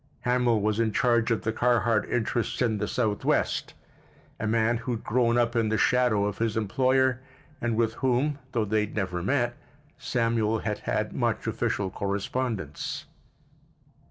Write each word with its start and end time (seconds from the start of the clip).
Hamil 0.21 0.61
was 0.61 0.79
in 0.79 0.91
charge 0.91 1.29
of 1.29 1.43
the 1.43 1.53
Carhart 1.53 2.09
interests 2.09 2.59
in 2.59 2.79
the 2.79 2.87
Southwest, 2.87 3.75
a 4.39 4.47
man 4.47 4.77
who 4.77 4.93
had 4.93 5.03
grown 5.03 5.37
up 5.37 5.55
in 5.55 5.69
the 5.69 5.77
shadow 5.77 6.25
of 6.25 6.39
his 6.39 6.57
employer, 6.57 7.19
and 7.61 7.75
with 7.75 7.93
whom, 7.93 8.39
though 8.53 8.65
they 8.65 8.79
had 8.79 8.95
never 8.95 9.21
met, 9.21 9.55
Samuel 9.99 10.57
had 10.57 10.79
had 10.79 11.13
much 11.13 11.45
official 11.45 11.91
correspondence. 11.91 13.05